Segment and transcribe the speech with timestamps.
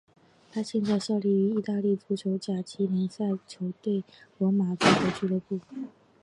[0.51, 4.03] 他现在效力于意大利足球甲级联赛球队
[4.39, 5.59] 罗马足球俱乐部。